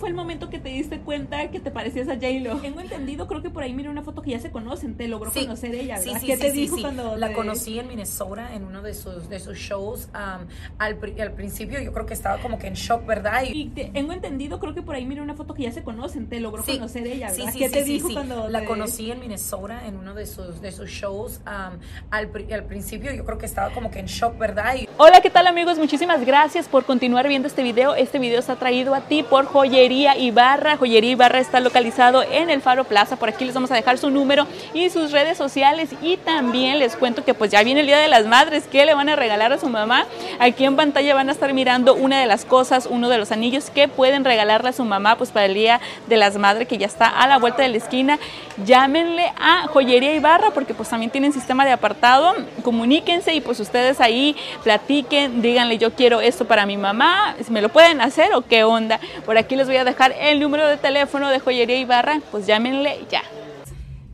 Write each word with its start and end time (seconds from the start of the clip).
fue 0.00 0.08
el 0.08 0.14
momento 0.14 0.48
que 0.50 0.58
te 0.58 0.70
diste 0.70 0.98
cuenta 1.00 1.50
que 1.50 1.60
te 1.60 1.70
parecías 1.70 2.08
a 2.08 2.14
J-Lo? 2.14 2.56
Tengo 2.56 2.80
entendido, 2.80 3.28
creo 3.28 3.42
que 3.42 3.50
por 3.50 3.62
ahí 3.62 3.72
mira 3.74 3.90
una 3.90 4.02
foto 4.02 4.22
que 4.22 4.30
ya 4.32 4.40
se 4.40 4.50
conocen, 4.50 4.96
te 4.96 5.06
logró 5.08 5.30
conocer 5.32 5.74
ella, 5.74 5.98
¿verdad? 5.98 6.14
Sí, 6.14 6.20
sí, 6.20 6.26
¿Qué 6.26 6.36
sí, 6.36 6.40
te 6.42 6.50
sí, 6.52 6.60
dijo 6.62 6.76
sí. 6.76 6.82
cuando 6.82 7.16
La 7.18 7.28
te- 7.28 7.34
conocí 7.34 7.78
en 7.78 7.88
Minnesota 7.88 8.54
en 8.56 8.64
uno 8.64 8.82
de 8.82 8.94
sus, 8.94 9.28
de 9.28 9.38
sus 9.38 9.56
shows. 9.58 10.08
um, 10.14 10.46
al, 10.78 10.98
al 11.20 11.32
principio 11.32 11.80
yo 11.80 11.92
creo 11.92 12.06
que 12.06 12.14
estaba 12.14 12.40
como 12.40 12.58
que 12.58 12.66
en 12.68 12.74
shock, 12.74 13.04
¿verdad? 13.06 13.42
Y, 13.44 13.60
Y 13.62 13.68
te- 13.68 13.84
tengo 13.92 14.12
entendido, 14.12 14.58
creo 14.58 14.74
que 14.74 14.82
por 14.82 14.94
ahí 14.94 15.04
mira 15.04 15.22
una 15.22 15.34
foto 15.34 15.54
que 15.54 15.62
ya 15.64 15.72
se 15.72 15.82
conocen, 15.82 16.28
te 16.28 16.40
logró 16.40 16.62
Sí, 16.62 16.72
conocer 16.78 17.06
ella, 17.06 17.28
sí, 17.28 17.38
¿verdad? 17.40 17.52
sí, 17.52 17.58
¿Qué 17.58 17.66
sí, 17.68 17.72
te 17.72 17.84
sí, 17.84 17.92
dijo 17.92 18.06
sí. 18.08 18.12
cuando 18.14 18.48
La 18.48 18.60
te- 18.60 18.64
conocí 18.64 19.10
en 19.10 19.20
Minnesota 19.20 19.86
en 19.86 19.96
uno 19.96 20.14
de 20.14 20.24
sus, 20.26 20.60
de 20.62 20.72
sus 20.72 20.88
shows. 20.88 21.40
um, 21.46 21.78
al, 22.10 22.30
al 22.52 22.64
principio 22.64 23.12
yo 23.12 23.24
creo 23.24 23.36
que 23.38 23.44
estaba 23.46 23.70
como 23.72 23.90
que 23.90 23.98
en 23.98 24.06
shock, 24.06 24.38
¿verdad? 24.38 24.74
Y 24.76 24.88
Hola, 24.96 25.20
¿qué 25.20 25.28
tal 25.30 25.46
amigos? 25.46 25.78
Muchísimas 25.78 26.24
gracias 26.24 26.68
por 26.68 26.84
continuar 26.84 27.28
viendo 27.28 27.46
este 27.48 27.62
video. 27.62 27.94
Este 27.94 28.18
video 28.18 28.38
está 28.40 28.56
traído 28.56 28.94
a 28.94 29.02
ti 29.02 29.22
por 29.22 29.44
Joyería 29.44 29.89
Ibarra. 29.90 30.76
Joyería 30.76 31.10
Ibarra 31.10 31.40
está 31.40 31.60
localizado 31.60 32.22
en 32.22 32.50
el 32.50 32.62
Faro 32.62 32.84
Plaza. 32.84 33.16
Por 33.16 33.28
aquí 33.28 33.44
les 33.44 33.54
vamos 33.54 33.70
a 33.70 33.74
dejar 33.74 33.98
su 33.98 34.10
número 34.10 34.46
y 34.72 34.88
sus 34.90 35.10
redes 35.10 35.36
sociales. 35.36 35.90
Y 36.00 36.16
también 36.16 36.78
les 36.78 36.96
cuento 36.96 37.24
que 37.24 37.34
pues 37.34 37.50
ya 37.50 37.62
viene 37.62 37.80
el 37.80 37.86
Día 37.86 37.98
de 37.98 38.08
las 38.08 38.26
Madres. 38.26 38.64
¿Qué 38.70 38.84
le 38.86 38.94
van 38.94 39.08
a 39.08 39.16
regalar 39.16 39.52
a 39.52 39.58
su 39.58 39.68
mamá? 39.68 40.06
Aquí 40.40 40.64
en 40.64 40.74
pantalla 40.74 41.14
van 41.14 41.28
a 41.28 41.32
estar 41.32 41.52
mirando 41.52 41.94
una 41.94 42.18
de 42.18 42.24
las 42.24 42.46
cosas, 42.46 42.88
uno 42.90 43.10
de 43.10 43.18
los 43.18 43.30
anillos 43.30 43.68
que 43.68 43.88
pueden 43.88 44.24
regalarle 44.24 44.70
a 44.70 44.72
su 44.72 44.84
mamá 44.84 45.18
pues 45.18 45.32
para 45.32 45.44
el 45.44 45.52
Día 45.52 45.82
de 46.06 46.16
las 46.16 46.38
Madres 46.38 46.66
que 46.66 46.78
ya 46.78 46.86
está 46.86 47.08
a 47.08 47.28
la 47.28 47.36
vuelta 47.36 47.62
de 47.62 47.68
la 47.68 47.76
esquina. 47.76 48.18
Llámenle 48.64 49.34
a 49.38 49.66
Joyería 49.66 50.14
Ibarra 50.14 50.50
porque 50.52 50.72
pues 50.72 50.88
también 50.88 51.10
tienen 51.10 51.34
sistema 51.34 51.66
de 51.66 51.72
apartado. 51.72 52.34
Comuníquense 52.62 53.34
y 53.34 53.42
pues 53.42 53.60
ustedes 53.60 54.00
ahí 54.00 54.34
platiquen, 54.62 55.42
díganle 55.42 55.76
yo 55.76 55.92
quiero 55.92 56.22
esto 56.22 56.46
para 56.46 56.64
mi 56.64 56.78
mamá, 56.78 57.36
si 57.44 57.52
me 57.52 57.60
lo 57.60 57.68
pueden 57.68 58.00
hacer 58.00 58.32
o 58.32 58.40
qué 58.40 58.64
onda. 58.64 58.98
Por 59.26 59.36
aquí 59.36 59.56
les 59.56 59.66
voy 59.66 59.76
a 59.76 59.84
dejar 59.84 60.14
el 60.18 60.40
número 60.40 60.66
de 60.68 60.78
teléfono 60.78 61.28
de 61.28 61.38
Joyería 61.38 61.76
Ibarra, 61.76 62.22
pues 62.30 62.46
llámenle 62.46 62.98
ya. 63.10 63.20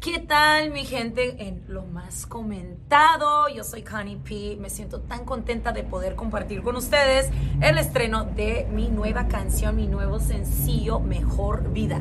¿Qué 0.07 0.21
tal 0.21 0.71
mi 0.71 0.85
gente? 0.85 1.49
En 1.49 1.65
lo 1.67 1.83
más 1.83 2.27
comentado, 2.27 3.49
yo 3.49 3.65
soy 3.65 3.83
Connie 3.83 4.15
P. 4.15 4.57
Me 4.61 4.71
siento 4.71 5.01
tan 5.01 5.25
contenta 5.25 5.73
de 5.73 5.83
poder 5.83 6.15
compartir 6.15 6.63
con 6.63 6.77
ustedes 6.77 7.29
el 7.61 7.77
estreno 7.77 8.23
de 8.23 8.69
mi 8.71 8.89
nueva 8.89 9.27
canción, 9.27 9.75
mi 9.75 9.89
nuevo 9.89 10.21
sencillo, 10.21 11.01
Mejor 11.01 11.73
Vida. 11.73 12.01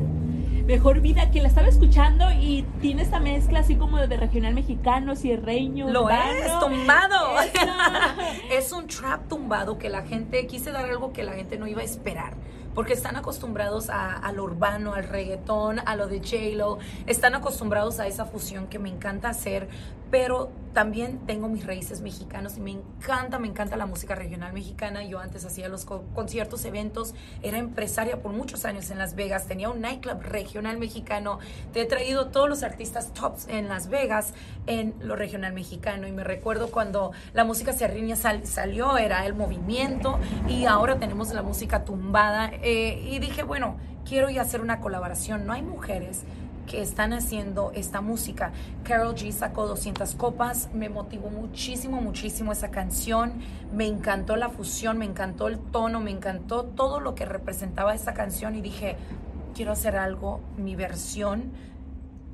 Mejor 0.66 1.00
vida, 1.00 1.32
que 1.32 1.40
la 1.42 1.48
estaba 1.48 1.66
escuchando 1.66 2.30
y 2.30 2.64
tiene 2.80 3.02
esta 3.02 3.18
mezcla 3.18 3.58
así 3.58 3.74
como 3.74 3.98
de 3.98 4.16
regional 4.16 4.54
mexicano, 4.54 5.16
sierreño, 5.16 5.90
Lo 5.90 6.04
urbano. 6.04 6.32
es, 6.32 6.58
tumbado. 6.60 7.40
Eso. 8.50 8.56
es 8.56 8.72
un 8.72 8.86
trap 8.86 9.26
tumbado 9.28 9.78
que 9.78 9.88
la 9.88 10.02
gente, 10.02 10.46
quise 10.46 10.70
dar 10.70 10.84
algo 10.84 11.12
que 11.12 11.24
la 11.24 11.32
gente 11.32 11.58
no 11.58 11.66
iba 11.66 11.82
a 11.82 11.84
esperar. 11.84 12.34
Porque 12.76 12.92
están 12.92 13.16
acostumbrados 13.16 13.88
a, 13.90 14.30
lo 14.32 14.44
urbano, 14.44 14.92
al 14.92 15.08
reggaetón, 15.08 15.80
a 15.84 15.96
lo 15.96 16.06
de 16.06 16.18
J-Lo. 16.18 16.78
Están 17.06 17.34
acostumbrados 17.34 17.98
a 17.98 18.06
esa 18.06 18.26
fusión 18.26 18.68
que 18.68 18.78
me 18.78 18.90
encanta 18.90 19.30
hacer. 19.30 19.66
Pero 20.10 20.50
también 20.72 21.18
tengo 21.26 21.48
mis 21.48 21.66
raíces 21.66 22.00
mexicanos 22.00 22.58
y 22.58 22.60
me 22.60 22.70
encanta, 22.70 23.38
me 23.38 23.48
encanta 23.48 23.76
la 23.76 23.86
música 23.86 24.14
regional 24.14 24.52
mexicana. 24.52 25.02
Yo 25.04 25.18
antes 25.18 25.44
hacía 25.44 25.68
los 25.68 25.84
co- 25.84 26.04
conciertos, 26.14 26.64
eventos, 26.64 27.14
era 27.42 27.58
empresaria 27.58 28.20
por 28.22 28.32
muchos 28.32 28.64
años 28.66 28.90
en 28.90 28.98
Las 28.98 29.14
Vegas. 29.16 29.46
Tenía 29.46 29.68
un 29.70 29.80
nightclub 29.80 30.20
regional 30.22 30.76
mexicano. 30.78 31.38
Te 31.72 31.80
he 31.80 31.86
traído 31.86 32.28
todos 32.28 32.48
los 32.48 32.62
artistas 32.62 33.12
tops 33.14 33.48
en 33.48 33.68
Las 33.68 33.88
Vegas 33.88 34.32
en 34.66 34.94
lo 35.00 35.16
regional 35.16 35.52
mexicano. 35.54 36.06
Y 36.06 36.12
me 36.12 36.22
recuerdo 36.24 36.70
cuando 36.70 37.10
la 37.32 37.44
música 37.44 37.72
serriña 37.72 38.14
sal- 38.14 38.46
salió, 38.46 38.98
era 38.98 39.26
el 39.26 39.34
movimiento. 39.34 40.18
Y 40.46 40.66
ahora 40.66 40.98
tenemos 40.98 41.32
la 41.32 41.42
música 41.42 41.84
tumbada. 41.84 42.50
Eh, 42.62 43.02
y 43.10 43.18
dije, 43.18 43.42
bueno, 43.42 43.76
quiero 44.04 44.28
ya 44.30 44.42
hacer 44.42 44.60
una 44.60 44.78
colaboración. 44.80 45.46
No 45.46 45.52
hay 45.54 45.62
mujeres 45.62 46.22
que 46.66 46.82
están 46.82 47.12
haciendo 47.12 47.72
esta 47.74 48.00
música. 48.00 48.52
Carol 48.84 49.14
G 49.14 49.32
sacó 49.32 49.66
200 49.66 50.14
copas, 50.14 50.68
me 50.74 50.88
motivó 50.88 51.30
muchísimo, 51.30 52.00
muchísimo 52.00 52.52
esa 52.52 52.70
canción, 52.70 53.34
me 53.72 53.86
encantó 53.86 54.36
la 54.36 54.48
fusión, 54.48 54.98
me 54.98 55.04
encantó 55.04 55.48
el 55.48 55.58
tono, 55.58 56.00
me 56.00 56.10
encantó 56.10 56.64
todo 56.64 57.00
lo 57.00 57.14
que 57.14 57.24
representaba 57.24 57.94
esa 57.94 58.14
canción 58.14 58.54
y 58.54 58.60
dije, 58.60 58.96
quiero 59.54 59.72
hacer 59.72 59.96
algo, 59.96 60.40
mi 60.56 60.76
versión, 60.76 61.52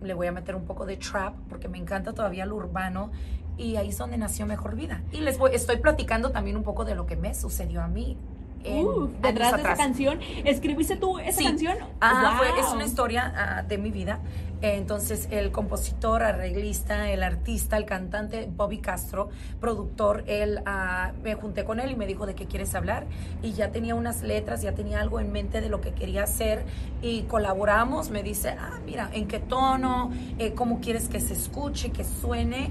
le 0.03 0.15
voy 0.15 0.27
a 0.27 0.33
meter 0.33 0.57
un 0.57 0.65
poco 0.65 0.87
de 0.87 0.97
trap 0.97 1.35
porque 1.49 1.69
me 1.69 1.79
encanta 1.79 2.13
todavía 2.13 2.45
lo 2.47 2.57
urbano 2.57 3.13
y 3.57 3.77
ahí 3.77 3.91
es 3.91 3.99
donde 3.99 4.17
nació 4.17 4.47
Mejor 4.47 4.75
Vida. 4.75 5.03
Y 5.13 5.21
les 5.21 5.39
voy, 5.39 5.53
estoy 5.55 5.77
platicando 5.77 6.31
también 6.31 6.57
un 6.57 6.63
poco 6.63 6.85
de 6.85 6.95
lo 6.95 7.07
que 7.07 7.17
me 7.17 7.35
sucedió 7.35 7.83
a 7.83 7.89
mí. 7.89 8.17
En 8.65 8.87
Uh, 8.87 9.09
detrás 9.21 9.55
de 9.57 9.63
esa 9.63 9.75
canción, 9.75 10.19
¿escribiste 10.45 10.97
tú 10.97 11.19
esa 11.19 11.39
Sí. 11.39 11.45
canción? 11.45 11.77
Fue- 11.79 12.51
Wow. 12.51 12.61
es 12.61 12.73
una 12.73 12.85
historia 12.85 13.33
ah, 13.37 13.63
de 13.63 13.79
mi 13.79 13.91
vida. 13.91 14.21
Entonces, 14.65 15.27
el 15.33 15.51
compositor, 15.51 16.23
arreglista, 16.23 17.11
el 17.11 17.25
artista, 17.25 17.77
el 17.77 17.85
cantante 17.85 18.49
Bobby 18.57 18.79
Castro, 18.79 19.29
productor, 19.61 20.23
él, 20.29 20.61
ah, 20.67 21.11
me 21.25 21.35
junté 21.35 21.65
con 21.65 21.81
él 21.81 21.91
y 21.91 21.97
me 21.97 22.07
dijo 22.07 22.27
de 22.27 22.37
qué 22.37 22.47
quieres 22.47 22.75
hablar. 22.77 23.07
Y 23.43 23.53
ya 23.55 23.73
tenía 23.73 23.97
unas 23.97 24.23
letras, 24.23 24.63
ya 24.63 24.73
tenía 24.73 25.01
algo 25.01 25.19
en 25.19 25.33
mente 25.33 25.61
de 25.61 25.69
lo 25.69 25.81
que 25.81 25.93
quería 25.95 26.23
hacer. 26.23 26.65
Y 27.03 27.23
colaboramos, 27.23 28.11
me 28.11 28.23
dice, 28.23 28.51
ah, 28.51 28.79
mira, 28.87 29.11
¿en 29.13 29.27
qué 29.27 29.41
tono? 29.41 30.13
Eh, 30.39 30.53
¿Cómo 30.55 30.81
quieres 30.81 31.09
que 31.09 31.19
se 31.19 31.33
escuche, 31.35 31.91
que 31.91 32.05
suene? 32.05 32.71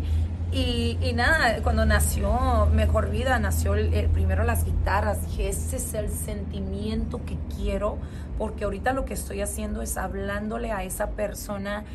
Y, 0.54 0.98
nada, 1.16 1.62
cuando 1.64 1.86
nació 1.86 2.66
Mejor 2.74 3.10
Vida, 3.10 3.40
nació 3.40 3.74
el, 3.76 3.94
el- 3.94 4.10
primero 4.10 4.44
las 4.44 4.66
guitarras. 4.66 5.26
Dije, 5.26 5.48
ese 5.50 5.78
es 5.78 5.94
el 5.94 6.10
sentimiento 6.10 7.22
que 7.26 7.38
quiero, 7.56 7.98
porque 8.38 8.66
ahorita 8.66 8.92
lo 8.92 9.06
que 9.06 9.14
estoy 9.14 9.40
haciendo 9.42 9.82
es 9.82 9.96
hablándole 9.98 10.72
a 10.74 10.84
esa 10.84 11.12
persona 11.12 11.86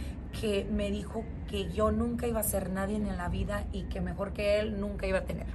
que 0.41 0.67
me 0.71 0.91
dijo 0.91 1.25
que 1.51 1.71
yo 1.73 1.93
nunca 1.93 2.27
iba 2.27 2.41
a 2.41 2.45
ser 2.45 2.71
nadie 2.71 2.97
en 2.97 3.15
la 3.17 3.29
vida 3.29 3.65
y 3.73 3.85
que 3.85 4.01
mejor 4.01 4.33
que 4.33 4.59
él 4.61 4.81
nunca 4.81 5.07
iba 5.07 5.19
a 5.19 5.25
tener. 5.25 5.47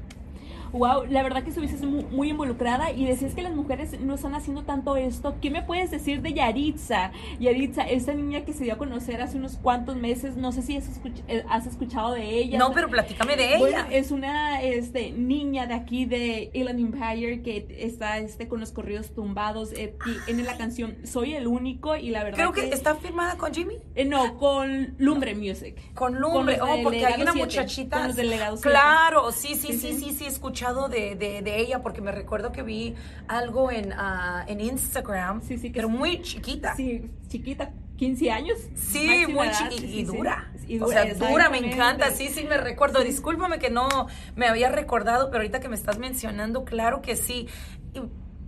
Wow, 0.74 1.06
la 1.10 1.22
verdad 1.24 1.44
que 1.44 1.50
estuviste 1.50 1.86
mu- 1.86 2.04
muy, 2.12 2.30
involucrada 2.30 2.92
y 2.92 3.06
decías 3.06 3.34
que 3.34 3.42
las 3.42 3.54
mujeres 3.54 4.00
no 4.00 4.16
están 4.16 4.36
haciendo 4.36 4.64
tanto 4.64 4.96
esto. 4.96 5.36
¿Qué 5.42 5.50
me 5.50 5.62
puedes 5.62 5.92
decir 5.92 6.22
de 6.22 6.34
Yaritza? 6.34 7.12
Yaritza, 7.40 7.84
esta 7.84 8.14
niña 8.14 8.46
que 8.46 8.54
se 8.54 8.64
dio 8.64 8.74
a 8.74 8.78
conocer 8.78 9.22
hace 9.22 9.38
unos 9.38 9.58
cuantos 9.58 9.98
meses, 9.98 10.38
no 10.38 10.52
sé 10.52 10.62
si 10.62 10.78
has, 10.78 10.86
escuch- 10.90 11.22
eh, 11.28 11.44
has 11.50 11.66
escuchado 11.68 12.14
de 12.14 12.24
ella. 12.38 12.58
No, 12.58 12.72
pero 12.72 12.88
platícame 12.90 13.36
de 13.36 13.58
Bueno, 13.58 13.80
ella. 13.86 13.88
es 13.98 14.12
una 14.12 14.62
este, 14.62 15.12
niña 15.12 15.68
de 15.68 15.74
aquí 15.74 16.06
de 16.06 16.50
Inland 16.54 16.80
Empire 16.80 17.42
que 17.42 17.68
está 17.80 18.20
este, 18.20 18.48
con 18.48 18.60
los 18.60 18.72
corridos 18.72 19.12
tumbados. 19.14 19.72
eh, 19.74 19.96
en 20.28 20.46
la 20.46 20.58
canción 20.58 20.96
Soy 21.04 21.34
el 21.34 21.48
único 21.48 21.96
y 21.96 22.10
la 22.12 22.24
verdad 22.24 22.38
Creo 22.38 22.54
que 22.54 22.70
está 22.74 22.96
firmada 22.96 23.36
con 23.38 23.54
Jimmy. 23.54 23.76
eh, 23.96 24.06
no, 24.06 24.38
con 24.38 24.96
Lumbre 24.98 25.36
Music. 25.36 25.76
Con 25.94 26.20
Lumbre, 26.20 26.58
Con 26.60 26.70
oh, 26.70 26.84
porque 26.84 27.06
hay 27.06 27.22
una 27.22 27.34
muchachita. 27.34 27.98
con 27.98 28.08
los 28.08 28.16
delegados 28.16 28.62
claro, 28.62 29.32
sí, 29.32 29.56
sí, 29.56 29.74
Sí, 29.74 29.74
sí, 29.74 29.94
sí. 29.94 30.00
sí, 30.06 30.12
sí, 30.14 30.26
he 30.26 30.28
escuchado 30.62 30.90
de, 30.90 31.16
de, 31.16 31.42
de 31.42 31.60
ella 31.60 31.82
porque 31.82 32.02
me 32.02 32.12
recuerdo 32.12 32.52
que 32.52 32.62
vi 32.62 32.96
algo 33.28 33.72
en, 33.72 33.94
ah, 33.94 34.46
en 34.48 34.62
Instagram, 34.62 35.42
Sí, 35.42 35.58
sí, 35.58 35.70
que 35.72 35.76
pero 35.82 35.88
es- 35.88 35.94
muy 35.94 36.22
chiquita. 36.22 36.76
Sí, 36.76 37.10
chiquita, 37.28 37.72
15 37.98 38.32
años. 38.32 38.58
Sí, 38.76 39.26
muy 39.30 39.50
chiquita 39.52 39.70
sí, 39.82 39.86
y 39.86 39.90
sí, 39.92 40.04
dura. 40.04 40.52
O 40.82 40.88
sea, 40.88 41.14
dura, 41.16 41.50
me 41.50 41.58
encanta. 41.58 42.12
Sí, 42.12 42.30
sí, 42.30 42.44
me 42.48 42.58
recuerdo. 42.58 43.04
Discúlpame 43.04 43.58
que 43.60 43.70
no 43.70 43.88
me 44.36 44.48
había 44.48 44.70
recordado, 44.70 45.30
pero 45.32 45.42
ahorita 45.42 45.60
que 45.60 45.70
me 45.70 45.76
estás 45.76 45.98
mencionando, 45.98 46.64
claro 46.64 47.02
que 47.02 47.16
sí. 47.16 47.48
Y 47.94 48.02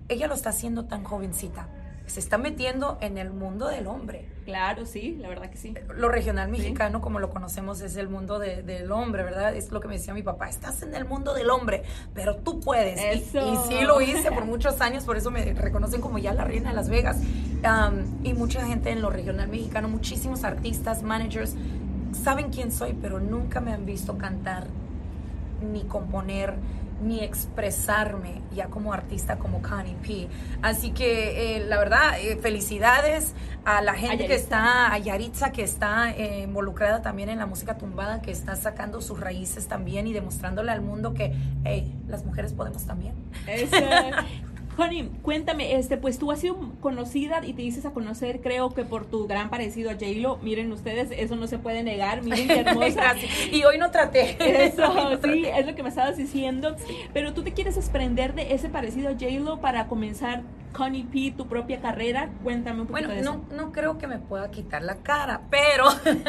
ella 0.09 0.27
lo 0.27 0.35
está 0.35 0.49
haciendo 0.49 0.85
tan 0.85 1.03
jovencita. 1.03 1.67
Se 2.13 2.19
está 2.19 2.37
metiendo 2.37 2.99
en 3.01 3.17
el 3.17 3.31
mundo 3.31 3.67
del 3.69 3.87
hombre. 3.87 4.27
Claro, 4.45 4.85
sí, 4.85 5.17
la 5.19 5.29
verdad 5.29 5.49
que 5.49 5.57
sí. 5.57 5.73
Lo 5.95 6.09
regional 6.09 6.47
mexicano, 6.47 7.01
como 7.01 7.17
lo 7.19 7.31
conocemos, 7.31 7.81
es 7.81 7.95
el 7.95 8.07
mundo 8.07 8.37
de- 8.37 8.61
del 8.61 8.91
hombre, 8.91 9.23
¿verdad? 9.23 9.55
Es 9.55 9.71
lo 9.71 9.79
que 9.79 9.87
me 9.87 9.95
decía 9.95 10.13
mi 10.13 10.21
papá, 10.21 10.47
estás 10.47 10.83
en 10.83 10.93
el 10.93 11.05
mundo 11.05 11.33
del 11.33 11.49
hombre, 11.49 11.81
pero 12.13 12.35
tú 12.35 12.59
puedes. 12.59 13.01
Y- 13.01 13.17
Eso. 13.19 13.39
Y, 13.51 13.57
sí 13.67 13.83
lo 13.83 13.99
hice 13.99 14.31
por 14.31 14.45
muchos 14.45 14.79
años, 14.79 15.05
por 15.05 15.17
eso 15.17 15.31
me 15.31 15.53
reconocen 15.53 16.01
como 16.01 16.19
ya 16.19 16.35
la 16.35 16.43
reina 16.45 16.69
de 16.69 16.75
Las 16.75 16.87
Vegas. 16.87 17.17
Am, 17.63 18.05
y 18.23 18.33
mucha 18.33 18.63
gente 18.63 18.91
en 18.91 19.01
lo 19.01 19.09
regional 19.09 19.47
mexicano, 19.47 19.89
muchísimos 19.89 20.43
artistas, 20.43 21.01
managers, 21.01 21.55
saben 22.23 22.51
quién 22.51 22.71
soy, 22.71 22.93
pero 22.93 23.19
nunca 23.19 23.59
me 23.59 23.73
han 23.73 23.87
visto 23.87 24.19
cantar, 24.19 24.67
ni 25.71 25.81
componer, 25.85 26.53
ni 27.01 27.21
expresarme 27.21 28.41
ya 28.53 28.67
como 28.67 28.93
artista 28.93 29.37
como 29.37 29.61
Connie 29.61 29.95
P. 29.95 30.27
Así 30.61 30.91
que 30.91 31.57
eh, 31.57 31.65
la 31.65 31.77
verdad, 31.77 32.19
eh, 32.19 32.37
felicidades 32.41 33.33
a 33.65 33.81
la 33.81 33.93
gente 33.93 34.25
que 34.27 34.35
está, 34.35 34.93
a 34.93 34.97
Yaritza 34.97 35.51
que 35.51 35.63
está 35.63 36.11
eh, 36.11 36.41
involucrada 36.43 37.01
también 37.01 37.29
en 37.29 37.39
la 37.39 37.45
música 37.45 37.77
tumbada, 37.77 38.21
que 38.21 38.31
está 38.31 38.55
sacando 38.55 39.01
sus 39.01 39.19
raíces 39.19 39.67
también 39.67 40.07
y 40.07 40.13
demostrándole 40.13 40.71
al 40.71 40.81
mundo 40.81 41.13
que, 41.13 41.33
hey, 41.63 41.93
las 42.07 42.25
mujeres 42.25 42.53
podemos 42.53 42.85
también. 42.85 43.13
Eso. 43.47 43.77
Honey, 44.77 45.09
cuéntame, 45.21 45.75
este, 45.75 45.97
pues 45.97 46.17
tú 46.17 46.31
has 46.31 46.39
sido 46.39 46.57
conocida 46.81 47.45
y 47.45 47.53
te 47.53 47.61
dices 47.61 47.85
a 47.85 47.91
conocer, 47.91 48.41
creo 48.41 48.73
que 48.73 48.83
por 48.83 49.05
tu 49.05 49.27
gran 49.27 49.49
parecido 49.49 49.91
a 49.91 49.93
J-Lo. 49.93 50.37
Miren 50.37 50.71
ustedes, 50.71 51.09
eso 51.11 51.35
no 51.35 51.47
se 51.47 51.59
puede 51.59 51.83
negar. 51.83 52.23
Miren 52.23 52.47
qué 52.47 52.59
hermosa. 52.65 53.15
Y 53.51 53.63
hoy 53.63 53.77
no 53.77 53.91
traté. 53.91 54.37
Eso, 54.65 55.19
sí, 55.23 55.45
es 55.45 55.65
lo 55.65 55.75
que 55.75 55.83
me 55.83 55.89
estabas 55.89 56.17
diciendo. 56.17 56.75
Pero 57.13 57.33
tú 57.33 57.43
te 57.43 57.53
quieres 57.53 57.75
desprender 57.75 58.33
de 58.33 58.53
ese 58.53 58.69
parecido 58.69 59.09
a 59.09 59.13
J-Lo 59.13 59.61
para 59.61 59.87
comenzar 59.87 60.43
Connie 60.73 61.03
P, 61.03 61.35
tu 61.37 61.47
propia 61.47 61.79
carrera? 61.79 62.29
Cuéntame 62.43 62.81
un 62.81 62.87
poquito 62.87 63.07
bueno, 63.07 63.13
de 63.13 63.21
eso. 63.21 63.45
no, 63.49 63.55
no 63.65 63.71
creo 63.71 63.97
que 63.97 64.07
me 64.07 64.17
pueda 64.17 64.51
quitar 64.51 64.81
la 64.81 64.97
cara, 64.97 65.43
pero 65.49 65.85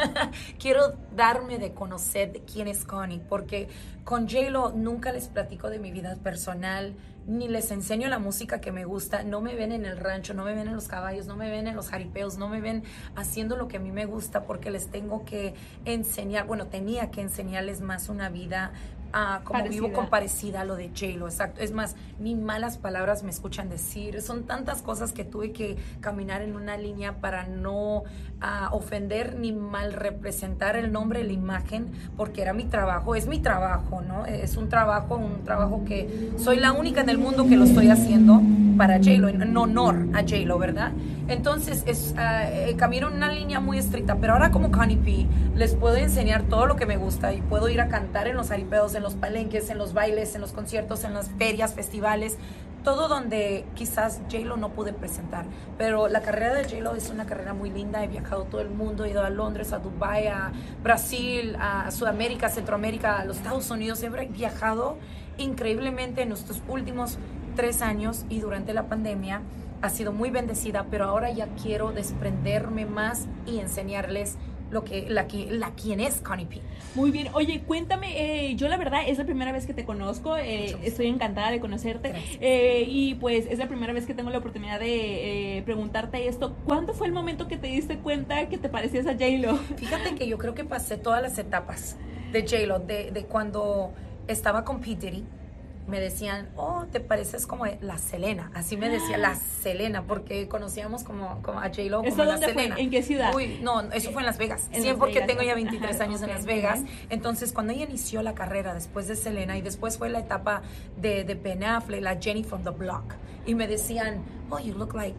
quiero 0.58 0.94
darme 1.16 1.58
de 1.58 1.72
conocer 1.72 2.32
de 2.32 2.40
quién 2.40 2.68
es 2.68 2.84
Connie, 2.84 3.20
porque 3.28 3.68
con 4.04 4.28
J-Lo 4.28 4.72
nunca 4.72 5.12
les 5.12 5.28
platico 5.28 5.70
de 5.70 5.78
mi 5.78 5.90
vida 5.90 6.14
personal, 6.22 6.94
ni 7.26 7.48
les 7.48 7.70
enseño 7.70 8.08
la 8.08 8.18
música 8.18 8.60
que 8.60 8.72
me 8.72 8.84
gusta, 8.84 9.22
no 9.22 9.40
me 9.40 9.54
ven 9.54 9.72
en 9.72 9.84
el 9.84 9.96
rancho, 9.96 10.34
no 10.34 10.44
me 10.44 10.54
ven 10.54 10.68
en 10.68 10.74
los 10.74 10.88
caballos, 10.88 11.26
no 11.26 11.36
me 11.36 11.50
ven 11.50 11.66
en 11.66 11.76
los 11.76 11.88
jaripeos, 11.88 12.38
no 12.38 12.48
me 12.48 12.60
ven 12.60 12.84
haciendo 13.16 13.56
lo 13.56 13.68
que 13.68 13.78
a 13.78 13.80
mí 13.80 13.92
me 13.92 14.04
gusta 14.04 14.44
porque 14.44 14.70
les 14.70 14.88
tengo 14.88 15.24
que 15.24 15.54
enseñar, 15.84 16.46
bueno, 16.46 16.66
tenía 16.66 17.10
que 17.10 17.20
enseñarles 17.20 17.80
más 17.80 18.08
una 18.08 18.28
vida 18.28 18.72
ah, 19.14 19.40
como 19.44 19.62
vivo 19.62 19.86
Parecida. 19.86 19.92
con 19.92 20.10
parecida 20.10 20.60
a 20.60 20.64
lo 20.64 20.76
de 20.76 20.88
J-Lo, 20.88 21.26
exacto. 21.26 21.60
Es 21.62 21.72
más, 21.72 21.96
ni 22.18 22.34
malas 22.34 22.76
palabras 22.76 23.22
me 23.22 23.30
escuchan 23.30 23.68
decir. 23.70 24.20
Son 24.20 24.44
tantas 24.44 24.82
cosas 24.82 25.12
que 25.12 25.24
tuve 25.24 25.52
que 25.52 25.76
caminar 26.00 26.42
en 26.42 26.56
una 26.56 26.76
línea 26.76 27.20
para 27.20 27.46
no 27.46 28.02
ah, 28.40 28.68
ofender 28.72 29.36
ni 29.36 29.52
mal 29.52 29.92
representar 29.92 30.76
el 30.76 30.92
nombre, 30.92 31.24
la 31.24 31.32
imagen, 31.32 31.86
porque 32.16 32.42
era 32.42 32.52
mi 32.52 32.64
trabajo, 32.64 33.14
es 33.14 33.26
mi 33.26 33.38
trabajo, 33.38 34.02
¿no? 34.02 34.26
Es 34.26 34.56
un 34.56 34.68
trabajo, 34.68 35.16
un 35.16 35.44
trabajo 35.44 35.84
que 35.86 36.32
soy 36.36 36.58
la 36.58 36.72
única 36.72 37.00
en 37.00 37.08
el 37.08 37.18
mundo 37.18 37.46
que 37.46 37.56
lo 37.56 37.64
estoy 37.64 37.88
haciendo 37.88 38.42
para 38.76 38.98
J-Lo, 38.98 39.28
en, 39.28 39.56
honor 39.56 40.08
a 40.14 40.20
J-Lo, 40.20 40.58
¿verdad? 40.58 40.92
Entonces, 41.28 41.84
es, 41.86 42.14
eh, 42.18 42.74
camino 42.76 43.08
en 43.08 43.14
una 43.14 43.32
línea 43.32 43.60
muy 43.60 43.78
estricta, 43.78 44.16
pero 44.16 44.34
ahora 44.34 44.50
como 44.50 44.70
Connie 44.70 44.96
P, 44.96 45.26
les 45.56 45.74
puedo 45.74 45.96
enseñar 45.96 46.42
todo 46.42 46.66
lo 46.66 46.76
que 46.76 46.86
me 46.86 46.96
gusta 46.96 47.32
y 47.32 47.40
puedo 47.40 47.68
ir 47.68 47.80
a 47.80 47.88
cantar 47.88 48.26
en 48.26 48.36
los 48.36 48.50
aripeos, 48.50 48.94
en 48.94 49.02
los 49.04 49.14
palenques, 49.14 49.70
en 49.70 49.78
los 49.78 49.92
bailes, 49.92 50.34
en 50.34 50.40
los 50.40 50.52
conciertos, 50.52 51.04
en 51.04 51.14
las 51.14 51.30
ferias, 51.38 51.74
festivales, 51.74 52.36
todo 52.82 53.06
donde 53.06 53.64
quizás 53.74 54.20
J-Lo 54.30 54.56
no 54.56 54.70
pude 54.70 54.92
presentar. 54.92 55.46
Pero 55.78 56.08
la 56.08 56.22
carrera 56.22 56.54
de 56.54 56.64
J-Lo 56.64 56.96
es 56.96 57.10
una 57.10 57.24
carrera 57.24 57.54
muy 57.54 57.70
linda, 57.70 58.02
he 58.02 58.08
viajado 58.08 58.44
todo 58.44 58.60
el 58.60 58.70
mundo, 58.70 59.04
he 59.04 59.10
ido 59.10 59.22
a 59.22 59.30
Londres, 59.30 59.72
a 59.72 59.78
Dubai, 59.78 60.26
a 60.26 60.52
Brasil, 60.82 61.56
a 61.60 61.90
Sudamérica, 61.92 62.48
Centroamérica, 62.48 63.20
a 63.20 63.24
los 63.24 63.36
Estados 63.36 63.70
Unidos, 63.70 64.02
he 64.02 64.08
viajado 64.08 64.96
increíblemente 65.38 66.22
en 66.22 66.32
estos 66.32 66.62
últimos 66.68 67.18
tres 67.56 67.82
años 67.82 68.24
y 68.28 68.40
durante 68.40 68.74
la 68.74 68.88
pandemia 68.88 69.42
ha 69.80 69.90
sido 69.90 70.12
muy 70.12 70.30
bendecida, 70.30 70.86
pero 70.90 71.04
ahora 71.04 71.30
ya 71.30 71.46
quiero 71.62 71.92
desprenderme 71.92 72.86
más 72.86 73.26
y 73.46 73.58
enseñarles 73.60 74.36
lo 74.74 74.84
que 74.84 75.08
la, 75.08 75.26
la 75.50 75.70
quién 75.70 76.00
es 76.00 76.20
Connie 76.20 76.44
P. 76.44 76.60
Muy 76.94 77.10
bien. 77.10 77.28
Oye, 77.32 77.62
cuéntame, 77.66 78.48
eh, 78.48 78.56
yo 78.56 78.68
la 78.68 78.76
verdad 78.76 79.02
es 79.06 79.16
la 79.16 79.24
primera 79.24 79.52
vez 79.52 79.66
que 79.66 79.72
te 79.72 79.84
conozco, 79.84 80.36
eh, 80.36 80.76
estoy 80.82 81.06
encantada 81.06 81.50
de 81.50 81.60
conocerte 81.60 82.12
eh, 82.40 82.84
y 82.86 83.14
pues 83.14 83.46
es 83.48 83.58
la 83.58 83.68
primera 83.68 83.92
vez 83.92 84.04
que 84.04 84.14
tengo 84.14 84.30
la 84.30 84.38
oportunidad 84.38 84.80
de 84.80 85.58
eh, 85.58 85.62
preguntarte 85.62 86.28
esto. 86.28 86.54
¿Cuándo 86.66 86.92
fue 86.92 87.06
el 87.06 87.12
momento 87.12 87.48
que 87.48 87.56
te 87.56 87.68
diste 87.68 87.98
cuenta 87.98 88.48
que 88.48 88.58
te 88.58 88.68
parecías 88.68 89.06
a 89.06 89.12
J-Lo? 89.12 89.56
Fíjate 89.56 90.14
que 90.14 90.26
yo 90.26 90.36
creo 90.36 90.54
que 90.54 90.64
pasé 90.64 90.98
todas 90.98 91.22
las 91.22 91.38
etapas 91.38 91.96
de 92.32 92.42
J-Lo, 92.42 92.80
de, 92.80 93.12
de 93.12 93.24
cuando 93.24 93.92
estaba 94.26 94.64
con 94.64 94.80
P. 94.80 94.96
Diddy, 94.96 95.24
me 95.86 96.00
decían, 96.00 96.48
oh, 96.56 96.86
te 96.90 96.98
pareces 97.00 97.46
como 97.46 97.66
la 97.66 97.98
Selena. 97.98 98.50
Así 98.54 98.76
me 98.76 98.88
decía 98.88 99.18
la 99.18 99.34
Selena, 99.34 100.04
porque 100.06 100.48
conocíamos 100.48 101.04
como, 101.04 101.42
como 101.42 101.60
a 101.60 101.64
J-Lo 101.68 101.98
como 101.98 102.08
¿Esto 102.08 102.24
la 102.24 102.32
dónde 102.32 102.46
fue? 102.46 102.62
Selena. 102.62 102.76
¿En 102.80 102.90
qué 102.90 103.02
ciudad? 103.02 103.34
Uy, 103.34 103.58
no, 103.62 103.82
eso 103.92 104.10
fue 104.10 104.22
en 104.22 104.26
Las 104.26 104.38
Vegas. 104.38 104.68
En 104.72 104.82
Sí, 104.82 104.88
Las 104.88 104.96
porque 104.96 105.14
Vegas, 105.20 105.28
tengo 105.28 105.42
ya 105.42 105.52
ok. 105.52 105.56
23 105.56 105.94
Ajá, 105.94 106.04
años 106.04 106.22
en 106.22 106.30
Las 106.30 106.46
Vegas. 106.46 106.80
Entonces, 107.10 107.52
cuando 107.52 107.72
ella 107.74 107.84
inició 107.84 108.22
la 108.22 108.34
carrera 108.34 108.72
después 108.72 109.06
de 109.08 109.16
Selena 109.16 109.58
y 109.58 109.62
después 109.62 109.98
fue 109.98 110.08
la 110.08 110.20
etapa 110.20 110.62
de, 110.96 111.24
de 111.24 111.34
Ben 111.34 111.62
Affleck, 111.64 112.00
la 112.02 112.16
Jenny 112.20 112.44
from 112.44 112.64
the 112.64 112.70
Block, 112.70 113.14
y 113.46 113.54
me 113.54 113.66
decían, 113.66 114.22
oh, 114.50 114.58
you 114.58 114.72
look 114.74 114.94
like 114.94 115.14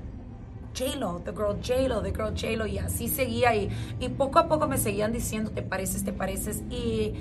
J-Lo, 0.78 1.22
the 1.24 1.32
girl 1.32 1.56
J-Lo, 1.62 2.02
the 2.02 2.12
girl 2.12 2.34
J-Lo, 2.36 2.66
y 2.66 2.80
así 2.80 3.08
seguía, 3.08 3.56
y, 3.56 3.70
y 4.00 4.10
poco 4.10 4.40
a 4.40 4.48
poco 4.48 4.68
me 4.68 4.78
seguían 4.78 5.14
diciendo, 5.14 5.52
te 5.52 5.62
pareces, 5.62 6.04
te 6.04 6.12
pareces, 6.12 6.64
y 6.70 7.14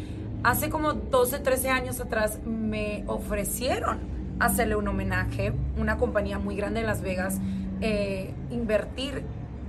hace 0.44 0.68
como 0.68 0.92
12, 0.92 1.40
13 1.40 1.70
años 1.70 2.00
atrás 2.00 2.38
me 2.44 3.02
ofrecieron 3.06 4.00
hacerle 4.38 4.76
un 4.76 4.86
homenaje, 4.86 5.52
una 5.78 5.96
compañía 5.96 6.38
muy 6.38 6.54
grande 6.54 6.80
en 6.80 6.86
Las 6.86 7.00
Vegas, 7.00 7.40
eh, 7.80 8.32
invertir 8.50 9.24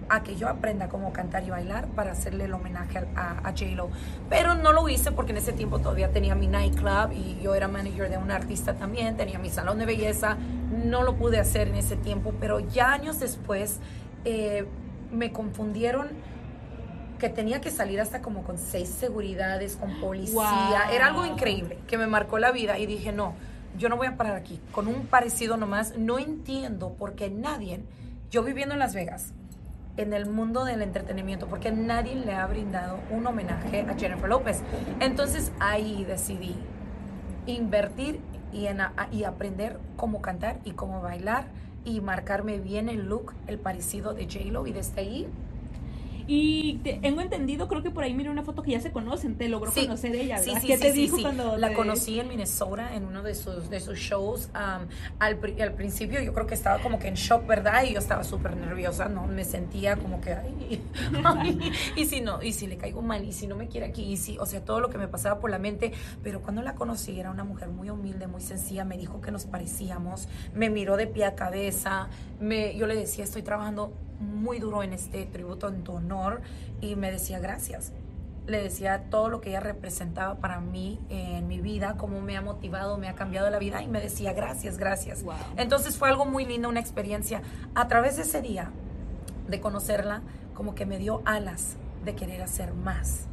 a 0.09 0.21
que 0.21 0.35
yo 0.35 0.47
aprenda 0.47 0.87
cómo 0.89 1.11
cantar 1.13 1.43
y 1.45 1.49
bailar 1.49 1.87
para 1.87 2.11
hacerle 2.11 2.45
el 2.45 2.53
homenaje 2.53 2.99
a, 3.15 3.39
a, 3.43 3.51
J-Lo. 3.51 3.89
Pero 4.29 4.53
no 4.53 4.71
lo 4.71 4.87
hice 4.87 5.11
porque 5.11 5.31
en 5.31 5.39
ese 5.39 5.53
tiempo 5.53 5.79
todavía 5.79 6.11
tenía 6.11 6.35
mi 6.35 6.47
nightclub 6.47 7.11
y 7.11 7.39
yo 7.41 7.55
era 7.55 7.67
manager 7.67 8.09
de 8.09 8.17
un 8.17 8.29
artista 8.29 8.75
también, 8.75 9.17
tenía 9.17 9.39
mi 9.39 9.49
salón 9.49 9.79
de 9.79 9.85
belleza. 9.85 10.37
No 10.85 11.03
lo 11.03 11.15
pude 11.15 11.39
hacer 11.39 11.69
en 11.69 11.75
ese 11.75 11.95
tiempo, 11.95 12.33
pero 12.39 12.59
ya 12.59 12.91
años 12.91 13.19
después 13.19 13.79
eh, 14.25 14.67
me 15.11 15.31
confundieron 15.31 16.09
que 17.17 17.29
tenía 17.29 17.61
que 17.61 17.71
salir 17.71 18.01
hasta 18.01 18.21
como 18.21 18.43
con 18.43 18.57
seis 18.57 18.89
seguridades, 18.89 19.75
con 19.75 19.99
policía. 19.99 20.33
Wow. 20.33 20.93
Era 20.93 21.07
algo 21.07 21.25
increíble 21.25 21.77
que 21.87 21.97
me 21.97 22.07
marcó 22.07 22.39
la 22.39 22.51
vida 22.51 22.77
y 22.77 22.85
dije, 22.85 23.11
no, 23.11 23.33
yo 23.77 23.89
no 23.89 23.97
voy 23.97 24.07
a 24.07 24.17
parar 24.17 24.35
aquí. 24.35 24.59
Con 24.71 24.87
un 24.87 25.07
parecido 25.07 25.57
nomás, 25.57 25.97
no 25.97 26.19
entiendo 26.19 26.93
por 26.93 27.15
qué 27.15 27.29
nadie, 27.29 27.81
yo 28.29 28.43
viviendo 28.43 28.73
en 28.73 28.79
Las 28.79 28.93
Vegas, 28.93 29.33
en 29.97 30.13
el 30.13 30.25
mundo 30.25 30.65
del 30.65 30.81
entretenimiento, 30.81 31.47
porque 31.47 31.71
nadie 31.71 32.15
le 32.15 32.33
ha 32.33 32.45
brindado 32.47 32.99
un 33.09 33.25
homenaje 33.25 33.81
a 33.81 33.95
Jennifer 33.95 34.29
López. 34.29 34.61
Entonces 34.99 35.51
ahí 35.59 36.03
decidí 36.05 36.55
invertir 37.45 38.19
y, 38.51 38.67
en 38.67 38.81
y 39.11 39.23
aprender 39.23 39.79
cómo 39.95 40.21
cantar 40.21 40.59
y 40.63 40.71
cómo 40.71 41.01
bailar 41.01 41.45
y 41.83 42.01
marcarme 42.01 42.59
bien 42.59 42.89
el 42.89 43.05
look, 43.05 43.33
el 43.47 43.59
parecido 43.59 44.13
de 44.13 44.25
J-Lo 44.25 44.65
y 44.65 44.73
desde 44.73 45.01
ahí 45.01 45.27
Y 46.27 46.79
te- 46.83 46.93
tengo 46.95 47.21
entendido, 47.21 47.67
creo 47.67 47.83
que 47.83 47.91
por 47.91 48.03
ahí 48.03 48.13
miré 48.13 48.29
una 48.31 48.41
foto 48.43 48.63
que 48.63 48.71
ya 48.71 48.79
se 48.81 48.91
conocen, 48.91 49.35
te 49.35 49.47
logró 49.47 49.71
Sí, 49.71 49.81
conocer 49.81 50.15
ella, 50.15 50.39
¿verdad? 50.39 50.59
sí, 50.61 50.67
¿Qué 50.67 50.77
te 50.77 50.91
dijo 50.91 51.17
sí. 51.17 51.21
cuando 51.21 51.55
La 51.57 51.69
te- 51.69 51.73
conocí 51.75 52.19
en 52.19 52.27
Minnesota 52.27 52.95
en 52.95 53.05
uno 53.05 53.21
de 53.21 53.35
sus, 53.35 53.69
de 53.69 53.79
sus 53.79 53.99
shows. 53.99 54.49
um, 54.55 54.87
al, 55.19 55.39
al 55.61 55.73
principio 55.73 56.21
yo 56.21 56.33
creo 56.33 56.47
que 56.47 56.55
estaba 56.55 56.81
como 56.81 56.97
que 56.97 57.07
en 57.09 57.13
shock, 57.15 57.45
¿verdad? 57.45 57.83
Y 57.83 57.93
yo 57.93 57.99
estaba 57.99 58.23
súper 58.23 58.55
nerviosa, 58.57 59.07
¿no? 59.07 59.27
Me 59.27 59.43
sentía 59.45 59.97
como 59.97 60.19
que, 60.19 60.33
ay, 60.33 60.81
ay, 61.23 61.71
y 61.95 62.05
si 62.05 62.21
no, 62.21 62.41
y 62.41 62.53
si 62.53 62.67
le 62.67 62.77
caigo 62.77 63.01
mal, 63.01 63.23
y 63.23 63.31
si 63.31 63.45
no 63.47 63.55
me 63.55 63.67
quiere 63.67 63.85
aquí, 63.87 64.03
y 64.03 64.17
si, 64.17 64.37
o 64.39 64.45
sea, 64.47 64.65
todo 64.65 64.79
lo 64.79 64.89
que 64.89 64.97
me 64.97 65.07
pasaba 65.07 65.39
por 65.39 65.51
la 65.51 65.59
mente. 65.59 65.91
Pero 66.23 66.41
cuando 66.41 66.61
la 66.63 66.73
conocí, 66.75 67.19
era 67.19 67.29
una 67.29 67.43
mujer 67.43 67.69
muy 67.69 67.89
humilde, 67.89 68.25
muy 68.27 68.41
sencilla, 68.41 68.83
me 68.83 68.97
dijo 68.97 69.21
que 69.21 69.31
nos 69.31 69.45
parecíamos, 69.45 70.27
me 70.55 70.69
miró 70.71 70.97
de 70.97 71.05
pie 71.07 71.25
a 71.25 71.35
cabeza, 71.35 72.07
me, 72.39 72.75
yo 72.75 72.87
le 72.87 72.95
decía, 72.95 73.23
estoy 73.23 73.43
trabajando 73.43 73.93
muy 74.25 74.59
duro 74.59 74.83
en 74.83 74.93
este 74.93 75.25
tributo 75.25 75.67
en 75.69 75.83
tu 75.83 75.93
honor, 75.93 76.41
y 76.81 76.95
me 76.95 77.11
decía, 77.11 77.39
gracias 77.39 77.93
le 78.47 78.61
decía 78.61 79.05
todo 79.09 79.29
lo 79.29 79.41
que 79.41 79.49
ella 79.49 79.59
representaba 79.59 80.35
para 80.35 80.59
mí 80.59 80.99
en 81.09 81.47
mi 81.47 81.61
vida, 81.61 81.95
cómo 81.97 82.21
me 82.21 82.37
ha 82.37 82.41
motivado, 82.41 82.97
me 82.97 83.07
ha 83.07 83.15
cambiado 83.15 83.49
la 83.49 83.57
vida 83.57 83.81
y 83.81 83.87
me 83.87 83.99
decía 83.99 84.33
gracias, 84.33 84.77
gracias. 84.77 85.23
Wow. 85.23 85.33
Entonces 85.57 85.97
fue 85.97 86.09
algo 86.09 86.25
muy 86.25 86.45
lindo, 86.45 86.69
una 86.69 86.79
experiencia. 86.79 87.41
A 87.73 87.87
través 87.87 88.17
de 88.17 88.23
ese 88.23 88.41
día, 88.41 88.71
de 89.47 89.59
conocerla, 89.59 90.21
como 90.53 90.75
que 90.75 90.85
me 90.85 90.97
dio 90.97 91.21
alas 91.25 91.77
de 92.03 92.15
querer 92.15 92.41
hacer 92.41 92.73
más. 92.73 93.25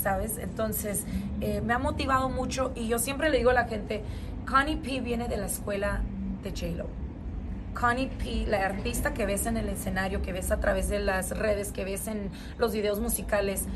¿Sabes? 0.00 0.38
Entonces 0.38 1.04
eh, 1.40 1.60
me 1.60 1.74
ha 1.74 1.78
motivado 1.78 2.28
mucho 2.28 2.72
y 2.74 2.88
yo 2.88 2.98
siempre 2.98 3.30
le 3.30 3.38
digo 3.38 3.50
a 3.50 3.54
la 3.54 3.64
gente, 3.64 4.02
Connie 4.48 4.76
P 4.76 5.00
viene 5.00 5.28
de 5.28 5.36
la 5.36 5.46
escuela 5.46 6.02
de 6.42 6.50
J-Lo. 6.50 7.01
Connie 7.74 8.08
P, 8.08 8.46
la 8.46 8.64
artista 8.64 9.14
que 9.14 9.26
ves 9.26 9.46
en 9.46 9.56
el 9.56 9.68
escenario, 9.68 10.22
que 10.22 10.32
ves 10.32 10.50
a 10.50 10.60
través 10.60 10.88
de 10.88 11.00
las 11.00 11.36
redes, 11.36 11.72
que 11.72 11.84
ves 11.84 12.06
en 12.06 12.30
los 12.58 12.72
videos 12.72 13.00
musicales, 13.00 13.66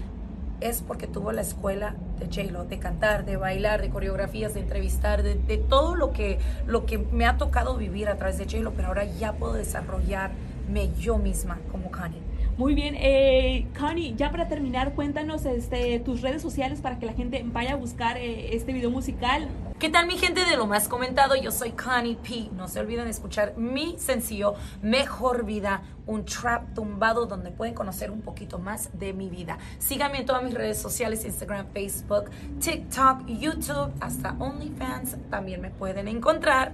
es 0.60 0.82
porque 0.82 1.06
tuvo 1.06 1.32
la 1.32 1.42
escuela 1.42 1.94
de 2.18 2.26
J-Lo, 2.26 2.64
de 2.64 2.78
cantar, 2.78 3.24
de 3.24 3.36
bailar, 3.36 3.82
de 3.82 3.90
coreografías, 3.90 4.54
de 4.54 4.60
entrevistar, 4.60 5.22
de, 5.22 5.58
todo 5.58 5.94
lo 5.94 6.12
que, 6.12 6.38
lo 6.66 6.86
que 6.86 6.98
me 6.98 7.26
ha 7.26 7.36
tocado 7.36 7.76
vivir 7.76 8.08
a 8.08 8.16
través 8.16 8.38
de 8.38 8.44
J-Lo, 8.44 8.72
pero 8.72 8.88
ahora 8.88 9.04
ya 9.04 9.32
puedo 9.34 9.54
desarrollarme 9.54 10.90
yo 10.98 11.18
misma 11.18 11.58
como 11.70 11.90
Connie. 11.90 12.22
Muy 12.56 12.74
bien, 12.74 12.94
eh, 12.96 13.66
Connie, 13.78 14.14
ya 14.16 14.30
para 14.30 14.48
terminar, 14.48 14.94
cuéntanos 14.94 15.44
este, 15.44 16.00
tus 16.00 16.22
redes 16.22 16.40
sociales 16.40 16.80
para 16.80 16.98
que 16.98 17.04
la 17.04 17.12
gente 17.12 17.44
vaya 17.44 17.72
a 17.72 17.76
buscar 17.76 18.16
eh, 18.16 18.56
este 18.56 18.72
video 18.72 18.90
musical. 18.90 19.48
¿Qué 19.78 19.90
tal 19.90 20.06
mi 20.06 20.16
gente 20.16 20.46
de 20.46 20.56
lo 20.56 20.66
más 20.66 20.88
comentado? 20.88 21.36
Yo 21.36 21.50
soy 21.50 21.72
Connie 21.72 22.16
P. 22.16 22.48
No 22.56 22.66
se 22.66 22.80
olviden 22.80 23.04
de 23.04 23.10
escuchar 23.10 23.58
mi 23.58 23.98
sencillo 23.98 24.54
Mejor 24.80 25.44
Vida, 25.44 25.82
un 26.06 26.24
trap 26.24 26.72
tumbado 26.72 27.26
donde 27.26 27.50
pueden 27.50 27.74
conocer 27.74 28.10
un 28.10 28.22
poquito 28.22 28.58
más 28.58 28.88
de 28.98 29.12
mi 29.12 29.28
vida. 29.28 29.58
Síganme 29.78 30.20
en 30.20 30.24
todas 30.24 30.42
mis 30.42 30.54
redes 30.54 30.80
sociales, 30.80 31.26
Instagram, 31.26 31.66
Facebook, 31.74 32.30
TikTok, 32.58 33.26
YouTube, 33.26 33.92
hasta 34.00 34.34
OnlyFans. 34.38 35.18
También 35.28 35.60
me 35.60 35.68
pueden 35.68 36.08
encontrar 36.08 36.72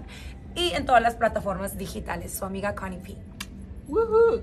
y 0.55 0.71
en 0.75 0.87
todas 0.87 1.03
las 1.03 1.17
plataformas 1.17 1.77
digitales. 1.77 2.33
Su 2.33 2.45
amiga 2.45 2.77
Connie 2.77 3.01
P. 3.01 3.17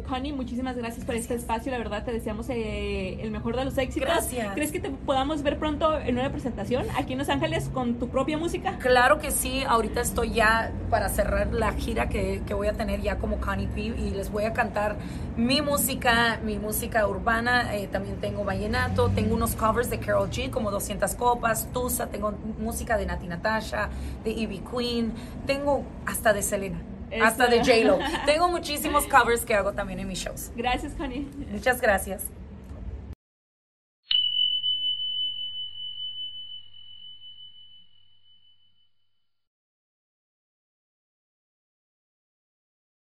Connie, 0.08 0.34
muchísimas 0.34 0.76
gracias 0.76 1.06
por 1.06 1.16
este 1.16 1.34
espacio. 1.36 1.72
La 1.72 1.78
verdad, 1.78 2.04
te 2.04 2.12
deseamos 2.12 2.50
eh, 2.50 3.20
el 3.22 3.32
mejor 3.32 3.56
de 3.56 3.66
los 3.66 3.78
éxitos. 3.78 4.08
Gracias. 4.08 4.54
¿Crees 4.54 4.72
que 4.72 4.80
te 4.80 4.90
podamos 4.92 5.42
ver 5.44 5.58
pronto 5.58 5.98
en 6.00 6.18
una 6.18 6.32
presentación 6.32 6.86
aquí 6.96 7.14
en 7.14 7.20
Los 7.20 7.30
Ángeles 7.30 7.70
con 7.74 7.96
tu 7.96 8.10
propia 8.10 8.38
música? 8.38 8.78
Claro 8.80 9.20
que 9.20 9.32
sí. 9.32 9.64
Ahorita 9.68 10.02
estoy 10.02 10.32
ya 10.34 10.72
para 10.90 11.10
cerrar 11.10 11.54
la 11.54 11.74
gira 11.74 12.10
que, 12.10 12.42
que 12.46 12.54
voy 12.54 12.68
a 12.68 12.74
tener 12.74 13.02
ya 13.02 13.18
como 13.18 13.40
Connie 13.40 13.68
P 13.68 13.82
y 13.82 14.12
les 14.12 14.32
voy 14.32 14.44
a 14.44 14.54
cantar 14.54 14.98
mi 15.36 15.62
música, 15.62 16.40
mi 16.44 16.60
música 16.60 17.08
urbana. 17.08 17.76
Eh, 17.76 17.88
también 17.88 18.18
tengo 18.18 18.44
vallenato, 18.44 19.10
tengo 19.10 19.36
unos 19.36 19.56
covers 19.56 19.90
de 19.90 20.00
Carol 20.00 20.30
G 20.30 20.50
como 20.50 20.70
200 20.72 21.16
copas, 21.16 21.72
Tusa, 21.74 22.08
tengo 22.08 22.34
música 22.60 22.98
de 22.98 23.06
Nati 23.06 23.28
Natasha, 23.28 23.90
de 24.24 24.32
Ivy 24.32 24.60
Queen, 24.60 25.14
tengo 25.46 25.84
hasta 26.06 26.34
de 26.34 26.42
Selena. 26.42 26.80
Hasta 27.22 27.48
de 27.48 27.60
J-Lo. 27.60 28.00
Tengo 28.26 28.50
muchísimos 28.50 29.06
covers 29.06 29.46
que 29.46 29.56
hago 29.56 29.74
también 29.74 30.00
en 30.00 30.08
mis 30.08 30.20
shows. 30.20 30.52
Gracias, 30.56 30.94
Connie. 30.94 31.28
Muchas 31.52 31.82
gracias. 31.82 32.24